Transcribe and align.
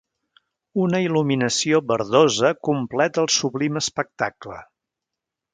Una 0.85 1.01
il·luminació 1.07 1.81
verdosa 1.93 2.53
completa 2.71 3.23
el 3.27 3.31
sublim 3.39 3.81
espectacle. 3.85 4.59